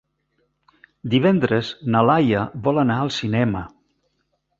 Divendres 1.13 1.69
na 1.95 2.01
Laia 2.11 2.41
vol 2.69 2.81
anar 2.85 2.97
al 3.03 3.13
cinema. 3.19 3.63